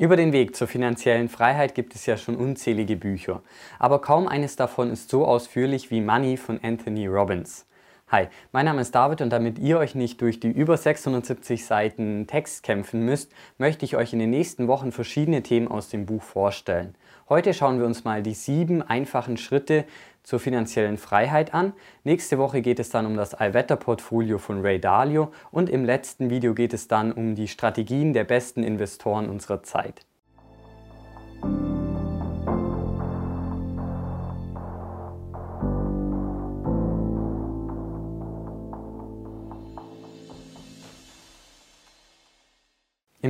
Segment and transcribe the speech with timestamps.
[0.00, 3.42] Über den Weg zur finanziellen Freiheit gibt es ja schon unzählige Bücher,
[3.78, 7.66] aber kaum eines davon ist so ausführlich wie Money von Anthony Robbins.
[8.08, 12.26] Hi, mein Name ist David und damit ihr euch nicht durch die über 670 Seiten
[12.26, 16.22] Text kämpfen müsst, möchte ich euch in den nächsten Wochen verschiedene Themen aus dem Buch
[16.22, 16.94] vorstellen.
[17.28, 19.84] Heute schauen wir uns mal die sieben einfachen Schritte
[20.22, 21.72] zur finanziellen Freiheit an.
[22.04, 26.54] Nächste Woche geht es dann um das Allwetterportfolio von Ray Dalio und im letzten Video
[26.54, 30.06] geht es dann um die Strategien der besten Investoren unserer Zeit.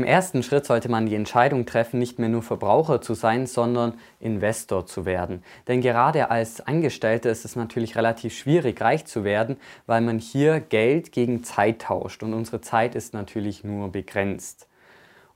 [0.01, 3.99] Im ersten Schritt sollte man die Entscheidung treffen, nicht mehr nur Verbraucher zu sein, sondern
[4.19, 5.43] Investor zu werden.
[5.69, 10.61] Denn gerade als Angestellter ist es natürlich relativ schwierig, reich zu werden, weil man hier
[10.61, 14.69] Geld gegen Zeit tauscht und unsere Zeit ist natürlich nur begrenzt.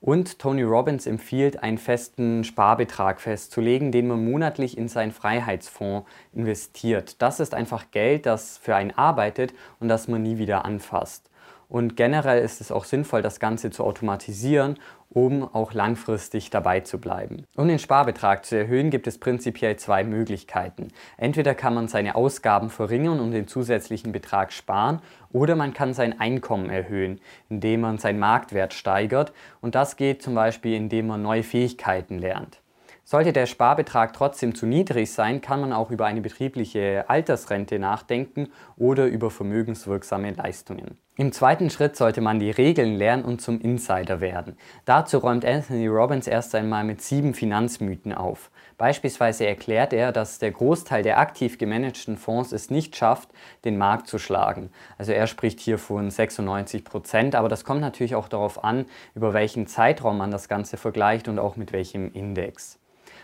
[0.01, 7.21] Und Tony Robbins empfiehlt, einen festen Sparbetrag festzulegen, den man monatlich in seinen Freiheitsfonds investiert.
[7.21, 11.29] Das ist einfach Geld, das für einen arbeitet und das man nie wieder anfasst.
[11.75, 14.79] Und generell ist es auch sinnvoll, das Ganze zu automatisieren,
[15.11, 17.47] um auch langfristig dabei zu bleiben.
[17.57, 20.93] Um den Sparbetrag zu erhöhen, gibt es prinzipiell zwei Möglichkeiten.
[21.17, 26.21] Entweder kann man seine Ausgaben verringern und den zusätzlichen Betrag sparen, oder man kann sein
[26.21, 29.33] Einkommen erhöhen, indem man seinen Marktwert steigert.
[29.61, 32.61] Und das geht zum Beispiel, indem man neue Fähigkeiten lernt.
[33.03, 38.53] Sollte der Sparbetrag trotzdem zu niedrig sein, kann man auch über eine betriebliche Altersrente nachdenken
[38.77, 40.99] oder über vermögenswirksame Leistungen.
[41.17, 44.59] Im zweiten Schritt sollte man die Regeln lernen und zum Insider werden.
[44.85, 48.51] Dazu räumt Anthony Robbins erst einmal mit sieben Finanzmythen auf.
[48.79, 53.29] Beispielsweise erklärt er, dass der Großteil der aktiv gemanagten Fonds es nicht schafft,
[53.65, 54.71] den Markt zu schlagen.
[54.99, 59.33] Also er spricht hier von 96 Prozent, aber das kommt natürlich auch darauf an, über
[59.33, 62.81] welchen Zeitraum man das Ganze vergleicht und auch mit welchem Index.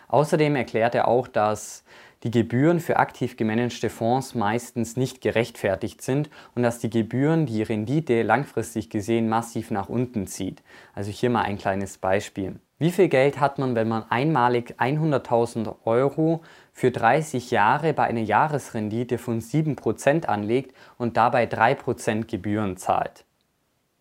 [0.06, 1.82] Außerdem erklärt er auch, dass
[2.22, 7.62] die Gebühren für aktiv gemanagte Fonds meistens nicht gerechtfertigt sind und dass die Gebühren die
[7.62, 10.62] Rendite langfristig gesehen massiv nach unten zieht.
[10.94, 12.60] Also hier mal ein kleines Beispiel.
[12.78, 16.42] Wie viel Geld hat man, wenn man einmalig 100.000 Euro
[16.72, 23.26] für 30 Jahre bei einer Jahresrendite von 7% anlegt und dabei 3% Gebühren zahlt?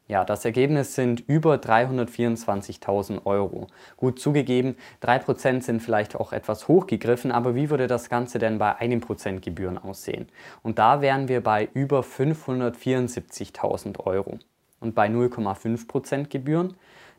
[0.09, 3.67] Ja, das Ergebnis sind über 324.000 Euro.
[3.95, 8.75] Gut zugegeben, 3% sind vielleicht auch etwas hochgegriffen, aber wie würde das Ganze denn bei
[8.77, 10.27] einem Prozent Gebühren aussehen?
[10.63, 14.39] Und da wären wir bei über 574.000 Euro.
[14.79, 16.73] Und bei 0,5% Gebühren,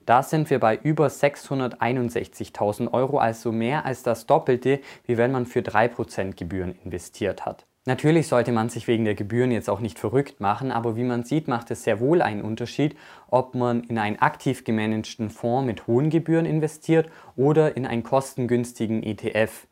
[0.05, 5.47] da sind wir bei über 661.000 Euro, also mehr als das Doppelte, wie wenn man
[5.47, 7.69] für 3% Gebühren investiert hat.
[7.86, 11.24] Natürlich sollte man sich wegen der Gebühren jetzt auch nicht verrückt machen, aber wie man
[11.24, 12.94] sieht, macht es sehr wohl einen Unterschied,
[13.30, 19.02] ob man in einen aktiv gemanagten Fonds mit hohen Gebühren investiert oder in einen kostengünstigen
[19.02, 19.66] ETF.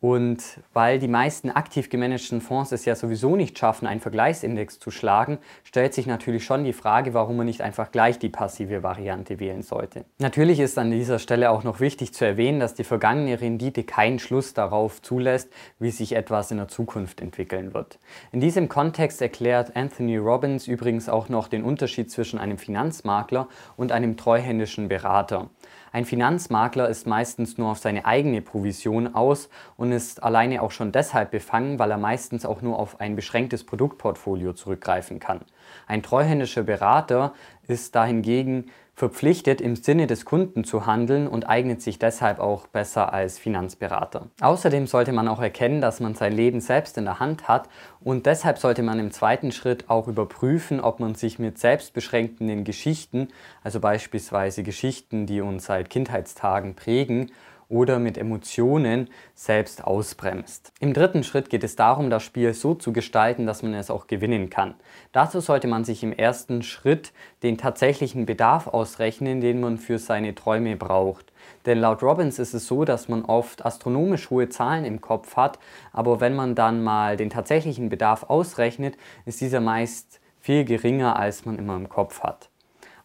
[0.00, 4.92] Und weil die meisten aktiv gemanagten Fonds es ja sowieso nicht schaffen, einen Vergleichsindex zu
[4.92, 9.40] schlagen, stellt sich natürlich schon die Frage, warum man nicht einfach gleich die passive Variante
[9.40, 10.04] wählen sollte.
[10.18, 14.20] Natürlich ist an dieser Stelle auch noch wichtig zu erwähnen, dass die vergangene Rendite keinen
[14.20, 15.48] Schluss darauf zulässt,
[15.80, 17.98] wie sich etwas in der Zukunft entwickeln wird.
[18.30, 23.90] In diesem Kontext erklärt Anthony Robbins übrigens auch noch den Unterschied zwischen einem Finanzmakler und
[23.90, 25.50] einem treuhändischen Berater.
[25.92, 30.92] Ein Finanzmakler ist meistens nur auf seine eigene Provision aus und ist alleine auch schon
[30.92, 35.40] deshalb befangen, weil er meistens auch nur auf ein beschränktes Produktportfolio zurückgreifen kann.
[35.86, 37.32] Ein treuhändischer Berater
[37.66, 43.12] ist dahingegen verpflichtet, im Sinne des Kunden zu handeln und eignet sich deshalb auch besser
[43.12, 44.26] als Finanzberater.
[44.40, 47.68] Außerdem sollte man auch erkennen, dass man sein Leben selbst in der Hand hat
[48.00, 53.28] und deshalb sollte man im zweiten Schritt auch überprüfen, ob man sich mit selbstbeschränkenden Geschichten,
[53.62, 57.30] also beispielsweise Geschichten, die uns seit Kindheitstagen prägen,
[57.68, 60.72] oder mit Emotionen selbst ausbremst.
[60.80, 64.06] Im dritten Schritt geht es darum, das Spiel so zu gestalten, dass man es auch
[64.06, 64.74] gewinnen kann.
[65.12, 67.12] Dazu sollte man sich im ersten Schritt
[67.42, 71.32] den tatsächlichen Bedarf ausrechnen, den man für seine Träume braucht.
[71.66, 75.58] Denn laut Robbins ist es so, dass man oft astronomisch hohe Zahlen im Kopf hat,
[75.92, 78.96] aber wenn man dann mal den tatsächlichen Bedarf ausrechnet,
[79.26, 82.48] ist dieser meist viel geringer, als man immer im Kopf hat.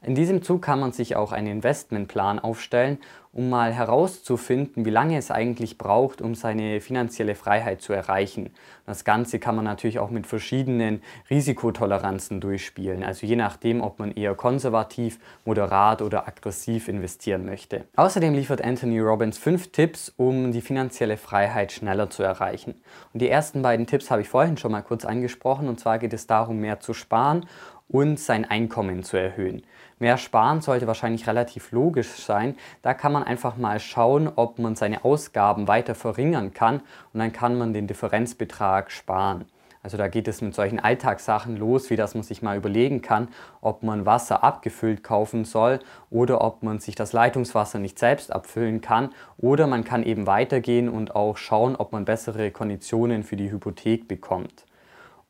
[0.05, 2.97] In diesem Zug kann man sich auch einen Investmentplan aufstellen,
[3.31, 8.51] um mal herauszufinden, wie lange es eigentlich braucht, um seine finanzielle Freiheit zu erreichen.
[8.85, 14.11] Das Ganze kann man natürlich auch mit verschiedenen Risikotoleranzen durchspielen, also je nachdem, ob man
[14.11, 17.85] eher konservativ, moderat oder aggressiv investieren möchte.
[17.95, 22.75] Außerdem liefert Anthony Robbins fünf Tipps, um die finanzielle Freiheit schneller zu erreichen.
[23.13, 26.13] Und die ersten beiden Tipps habe ich vorhin schon mal kurz angesprochen, und zwar geht
[26.13, 27.47] es darum, mehr zu sparen
[27.87, 29.63] und sein Einkommen zu erhöhen.
[29.99, 32.55] Mehr sparen sollte wahrscheinlich relativ logisch sein.
[32.81, 36.81] Da kann man einfach mal schauen, ob man seine Ausgaben weiter verringern kann
[37.13, 39.45] und dann kann man den Differenzbetrag sparen.
[39.83, 43.27] Also da geht es mit solchen Alltagssachen los, wie dass man sich mal überlegen kann,
[43.59, 45.79] ob man Wasser abgefüllt kaufen soll
[46.09, 49.09] oder ob man sich das Leitungswasser nicht selbst abfüllen kann.
[49.37, 54.07] Oder man kann eben weitergehen und auch schauen, ob man bessere Konditionen für die Hypothek
[54.07, 54.63] bekommt.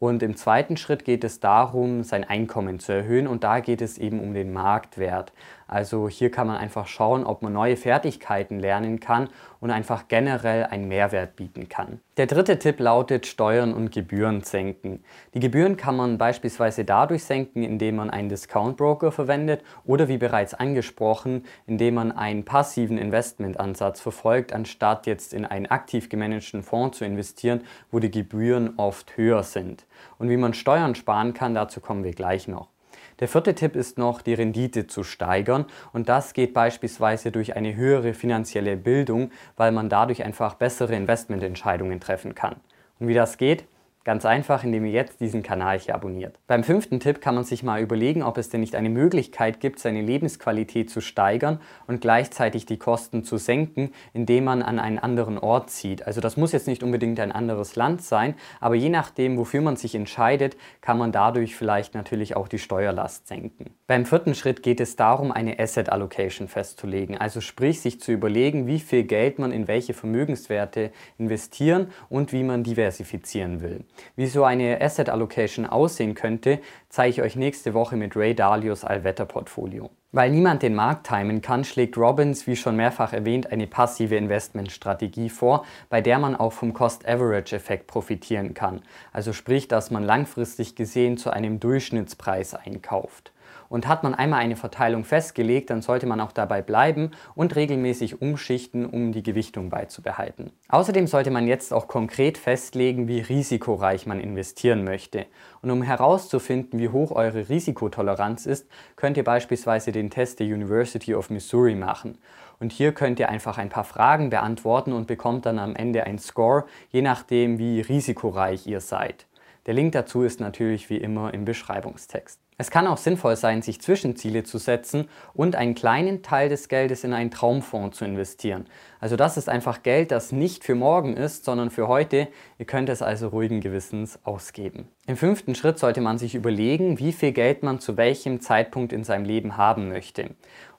[0.04, 3.98] Und im zweiten Schritt geht es darum, sein Einkommen zu erhöhen und da geht es
[3.98, 5.32] eben um den Marktwert.
[5.68, 9.30] Also hier kann man einfach schauen, ob man neue Fertigkeiten lernen kann
[9.60, 12.00] und einfach generell einen Mehrwert bieten kann.
[12.18, 15.04] Der dritte Tipp lautet Steuern und Gebühren senken.
[15.34, 20.18] Die Gebühren kann man beispielsweise dadurch senken, indem man einen Discount Broker verwendet oder wie
[20.18, 26.98] bereits angesprochen, indem man einen passiven Investmentansatz verfolgt, anstatt jetzt in einen aktiv gemanagten Fonds
[26.98, 29.86] zu investieren, wo die Gebühren oft höher sind.
[30.20, 32.73] Und wie man Steuern sparen kann, dazu kommen wir gleich noch.
[33.20, 37.76] Der vierte Tipp ist noch, die Rendite zu steigern und das geht beispielsweise durch eine
[37.76, 42.56] höhere finanzielle Bildung, weil man dadurch einfach bessere Investmententscheidungen treffen kann.
[43.00, 43.66] Und wie das geht,
[44.06, 46.38] Ganz einfach, indem ihr jetzt diesen Kanal hier abonniert.
[46.46, 49.80] Beim fünften Tipp kann man sich mal überlegen, ob es denn nicht eine Möglichkeit gibt,
[49.80, 55.38] seine Lebensqualität zu steigern und gleichzeitig die Kosten zu senken, indem man an einen anderen
[55.38, 56.06] Ort zieht.
[56.06, 59.78] Also das muss jetzt nicht unbedingt ein anderes Land sein, aber je nachdem, wofür man
[59.78, 63.70] sich entscheidet, kann man dadurch vielleicht natürlich auch die Steuerlast senken.
[63.88, 68.68] Beim vierten Schritt geht es darum, eine Asset Allocation festzulegen, also sprich sich zu überlegen,
[68.68, 73.86] wie viel Geld man in welche Vermögenswerte investieren und wie man diversifizieren will.
[74.16, 76.60] Wie so eine Asset Allocation aussehen könnte,
[76.90, 79.90] zeige ich euch nächste Woche mit Ray Dalios Allwetter-Portfolio.
[80.12, 85.30] Weil niemand den Markt timen kann, schlägt Robbins, wie schon mehrfach erwähnt, eine passive Investmentstrategie
[85.30, 88.84] vor, bei der man auch vom Cost-Average-Effekt profitieren kann.
[89.12, 93.32] Also sprich, dass man langfristig gesehen zu einem Durchschnittspreis einkauft.
[93.74, 98.22] Und hat man einmal eine Verteilung festgelegt, dann sollte man auch dabei bleiben und regelmäßig
[98.22, 100.52] umschichten, um die Gewichtung beizubehalten.
[100.70, 105.26] Außerdem sollte man jetzt auch konkret festlegen, wie risikoreich man investieren möchte.
[105.64, 111.16] Und um herauszufinden, wie hoch eure Risikotoleranz ist, könnt ihr beispielsweise den Test der University
[111.16, 112.20] of Missouri machen.
[112.60, 116.20] Und hier könnt ihr einfach ein paar Fragen beantworten und bekommt dann am Ende ein
[116.20, 119.26] Score, je nachdem, wie risikoreich ihr seid.
[119.66, 122.43] Der Link dazu ist natürlich wie immer im Beschreibungstext.
[122.58, 127.04] Es kann auch sinnvoll sein, sich Zwischenziele zu setzen und einen kleinen Teil des Geldes
[127.04, 128.66] in einen Traumfonds zu investieren.
[129.00, 132.28] Also das ist einfach Geld, das nicht für morgen ist, sondern für heute.
[132.58, 134.88] Ihr könnt es also ruhigen Gewissens ausgeben.
[135.08, 139.04] Im fünften Schritt sollte man sich überlegen, wie viel Geld man zu welchem Zeitpunkt in
[139.04, 140.30] seinem Leben haben möchte.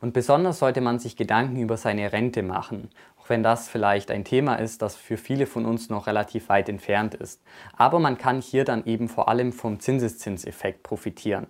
[0.00, 2.88] Und besonders sollte man sich Gedanken über seine Rente machen
[3.24, 6.68] auch wenn das vielleicht ein Thema ist, das für viele von uns noch relativ weit
[6.68, 7.42] entfernt ist.
[7.74, 11.46] Aber man kann hier dann eben vor allem vom Zinseszinseffekt profitieren.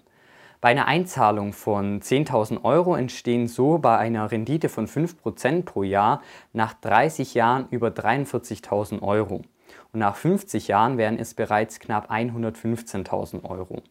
[0.65, 6.23] Bei einer Einzahlung von 10.000 Euro entstehen so bei einer Rendite von 5% pro Jahr
[6.55, 9.43] nach 30 Jahren über 43.000 Euro.
[9.93, 13.83] Und nach 50 Jahren wären es bereits knapp 115.000 Euro.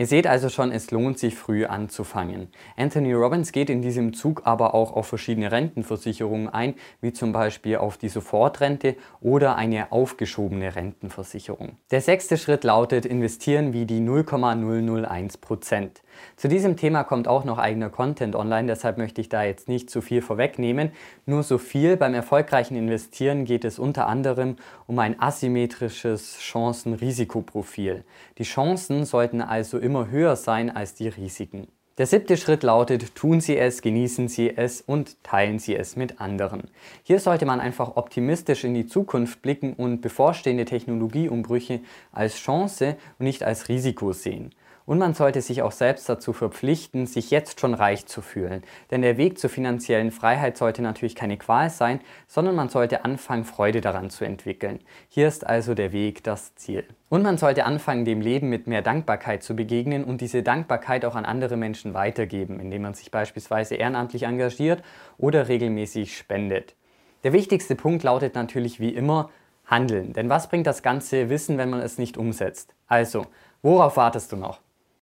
[0.00, 2.52] Ihr seht also schon, es lohnt sich früh anzufangen.
[2.76, 7.78] Anthony Robbins geht in diesem Zug aber auch auf verschiedene Rentenversicherungen ein, wie zum Beispiel
[7.78, 11.78] auf die Sofortrente oder eine aufgeschobene Rentenversicherung.
[11.90, 15.90] Der sechste Schritt lautet investieren wie die 0,001%.
[16.36, 19.90] Zu diesem Thema kommt auch noch eigener Content online, deshalb möchte ich da jetzt nicht
[19.90, 20.92] zu viel vorwegnehmen.
[21.26, 24.56] Nur so viel, beim erfolgreichen Investieren geht es unter anderem
[24.86, 28.04] um ein asymmetrisches Chancen-Risikoprofil.
[28.38, 31.68] Die Chancen sollten also immer höher sein als die Risiken.
[31.98, 36.20] Der siebte Schritt lautet, tun Sie es, genießen Sie es und teilen Sie es mit
[36.20, 36.70] anderen.
[37.02, 41.80] Hier sollte man einfach optimistisch in die Zukunft blicken und bevorstehende Technologieumbrüche
[42.12, 44.54] als Chance und nicht als Risiko sehen.
[44.88, 48.62] Und man sollte sich auch selbst dazu verpflichten, sich jetzt schon reich zu fühlen.
[48.90, 53.44] Denn der Weg zur finanziellen Freiheit sollte natürlich keine Qual sein, sondern man sollte anfangen,
[53.44, 54.78] Freude daran zu entwickeln.
[55.10, 56.84] Hier ist also der Weg das Ziel.
[57.10, 61.16] Und man sollte anfangen, dem Leben mit mehr Dankbarkeit zu begegnen und diese Dankbarkeit auch
[61.16, 64.82] an andere Menschen weitergeben, indem man sich beispielsweise ehrenamtlich engagiert
[65.18, 66.76] oder regelmäßig spendet.
[67.24, 69.28] Der wichtigste Punkt lautet natürlich wie immer,
[69.66, 70.14] handeln.
[70.14, 72.74] Denn was bringt das ganze Wissen, wenn man es nicht umsetzt?
[72.86, 73.26] Also,
[73.60, 74.60] worauf wartest du noch?